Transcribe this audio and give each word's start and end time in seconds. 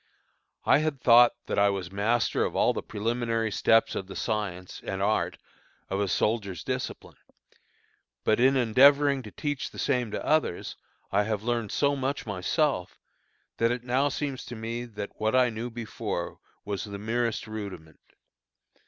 I 0.65 0.79
had 0.79 0.99
thought 0.99 1.33
that 1.45 1.59
I 1.59 1.69
was 1.69 1.91
master 1.91 2.43
of 2.43 2.55
all 2.55 2.73
the 2.73 2.81
preliminary 2.81 3.51
steps 3.51 3.93
of 3.93 4.07
the 4.07 4.15
science 4.15 4.81
and 4.83 4.99
art 4.99 5.37
of 5.91 5.99
a 5.99 6.07
soldier's 6.07 6.63
discipline, 6.63 7.17
but 8.23 8.39
in 8.39 8.57
endeavoring 8.57 9.21
to 9.21 9.29
teach 9.29 9.69
the 9.69 9.77
same 9.77 10.09
to 10.09 10.25
others, 10.25 10.75
I 11.11 11.21
have 11.25 11.43
learned 11.43 11.71
so 11.71 11.95
much 11.95 12.25
myself, 12.25 12.97
that 13.57 13.69
it 13.69 13.83
now 13.83 14.09
seems 14.09 14.43
to 14.45 14.55
me 14.55 14.85
that 14.85 15.21
what 15.21 15.35
I 15.35 15.51
knew 15.51 15.69
before 15.69 16.39
was 16.65 16.83
the 16.85 16.97
merest 16.97 17.45
rudiment. 17.45 17.99